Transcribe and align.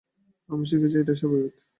আমি 0.49 0.63
শিখেছি, 0.69 0.97
এটাই 0.99 1.17
স্বাভাবিক। 1.19 1.53